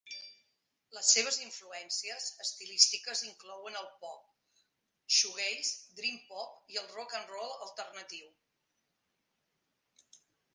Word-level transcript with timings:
Les 0.97 1.09
seves 1.15 1.35
influències 1.41 2.29
estilístiques 2.45 3.21
inclouen 3.27 3.77
el 3.81 3.89
pop, 4.05 4.31
shoegaze, 5.19 5.75
dream 6.01 6.17
pop 6.31 6.73
i 6.77 6.81
el 6.83 6.89
rock 6.97 7.15
and 7.21 7.35
roll 7.37 7.55
alternatiu. 7.69 8.27